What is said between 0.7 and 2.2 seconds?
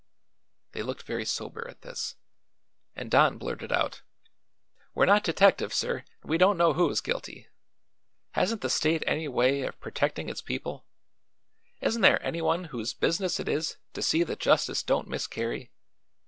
They looked very sober at this,